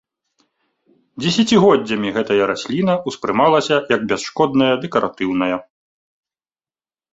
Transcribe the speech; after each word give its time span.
Дзесяцігоддзямі 1.23 2.09
гэтая 2.15 2.39
расліна 2.53 2.93
ўспрымалася 3.13 3.75
як 3.95 4.09
бясшкодная 4.15 4.73
дэкаратыўная. 4.87 5.55